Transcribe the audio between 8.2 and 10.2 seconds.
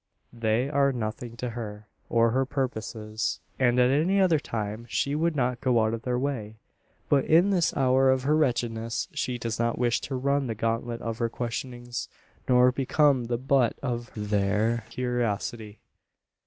her wretchedness, she does not wish to